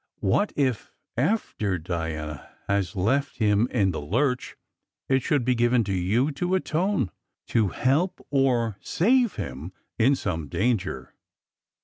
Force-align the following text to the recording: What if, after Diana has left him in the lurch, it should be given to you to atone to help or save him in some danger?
What 0.21 0.51
if, 0.55 0.91
after 1.15 1.77
Diana 1.77 2.55
has 2.67 2.95
left 2.95 3.37
him 3.37 3.67
in 3.67 3.91
the 3.91 4.01
lurch, 4.01 4.55
it 5.07 5.21
should 5.21 5.45
be 5.45 5.53
given 5.53 5.83
to 5.83 5.93
you 5.93 6.31
to 6.31 6.55
atone 6.55 7.11
to 7.49 7.67
help 7.67 8.19
or 8.31 8.77
save 8.81 9.35
him 9.35 9.73
in 9.99 10.15
some 10.15 10.47
danger? 10.49 11.13